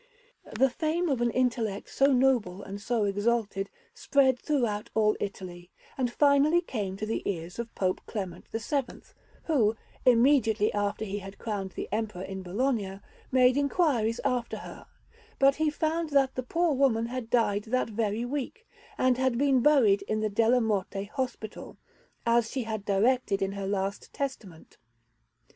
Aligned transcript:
The 0.57 0.71
fame 0.71 1.09
of 1.09 1.21
an 1.21 1.29
intellect 1.29 1.87
so 1.87 2.07
noble 2.07 2.63
and 2.63 2.81
so 2.81 3.03
exalted 3.03 3.69
spread 3.93 4.39
throughout 4.39 4.89
all 4.95 5.15
Italy, 5.19 5.69
and 5.95 6.11
finally 6.11 6.59
came 6.59 6.97
to 6.97 7.05
the 7.05 7.21
ears 7.29 7.59
of 7.59 7.75
Pope 7.75 8.01
Clement 8.07 8.47
VII, 8.47 9.03
who, 9.43 9.75
immediately 10.03 10.73
after 10.73 11.05
he 11.05 11.19
had 11.19 11.37
crowned 11.37 11.73
the 11.73 11.87
Emperor 11.91 12.23
in 12.23 12.41
Bologna, 12.41 12.99
made 13.31 13.55
inquiries 13.55 14.19
after 14.25 14.57
her; 14.57 14.87
but 15.37 15.57
he 15.57 15.69
found 15.69 16.09
that 16.09 16.33
the 16.33 16.41
poor 16.41 16.73
woman 16.73 17.05
had 17.05 17.29
died 17.29 17.65
that 17.65 17.91
very 17.91 18.25
week, 18.25 18.67
and 18.97 19.19
had 19.19 19.37
been 19.37 19.61
buried 19.61 20.01
in 20.07 20.19
the 20.19 20.29
Della 20.29 20.61
Morte 20.61 21.03
Hospital, 21.13 21.77
as 22.25 22.49
she 22.49 22.63
had 22.63 22.85
directed 22.85 23.39
in 23.43 23.51
her 23.51 23.67
last 23.67 24.11
testament. 24.11 24.79